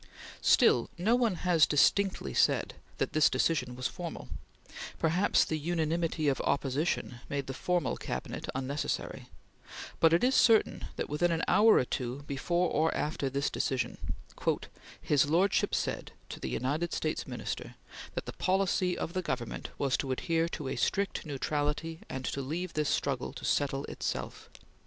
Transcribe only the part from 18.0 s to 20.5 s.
that the policy of the Government was to adhere